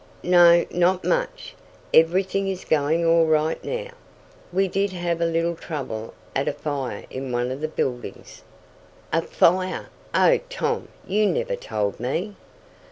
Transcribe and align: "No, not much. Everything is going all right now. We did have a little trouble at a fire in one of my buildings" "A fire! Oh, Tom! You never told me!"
"No, 0.23 0.65
not 0.71 1.03
much. 1.05 1.53
Everything 1.93 2.47
is 2.47 2.65
going 2.65 3.05
all 3.05 3.27
right 3.27 3.63
now. 3.63 3.89
We 4.51 4.67
did 4.67 4.91
have 4.93 5.21
a 5.21 5.27
little 5.27 5.53
trouble 5.55 6.15
at 6.35 6.47
a 6.47 6.53
fire 6.53 7.05
in 7.11 7.31
one 7.31 7.51
of 7.51 7.61
my 7.61 7.67
buildings" 7.67 8.41
"A 9.13 9.21
fire! 9.21 9.89
Oh, 10.15 10.39
Tom! 10.49 10.87
You 11.05 11.27
never 11.27 11.55
told 11.55 11.99
me!" 11.99 12.33